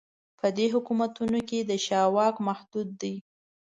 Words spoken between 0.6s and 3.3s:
حکومتونو کې د شاه واک محدود دی.